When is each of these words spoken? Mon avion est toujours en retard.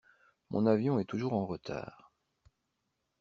Mon 0.49 0.65
avion 0.65 0.97
est 0.99 1.05
toujours 1.05 1.33
en 1.33 1.45
retard. 1.45 2.11